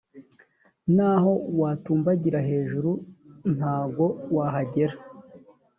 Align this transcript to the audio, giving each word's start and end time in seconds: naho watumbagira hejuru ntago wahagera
naho 0.95 1.31
watumbagira 1.59 2.39
hejuru 2.49 2.91
ntago 3.55 4.05
wahagera 4.35 4.95